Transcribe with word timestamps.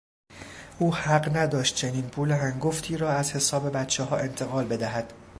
او 0.79 0.95
حق 0.95 1.37
نداشت 1.37 1.75
چنین 1.75 2.09
پول 2.09 2.31
هنگفتی 2.31 2.97
را 2.97 3.09
از 3.09 3.35
حساب 3.35 3.69
بچهها 3.71 4.17
انتقال 4.17 4.67
بدهد. 4.67 5.13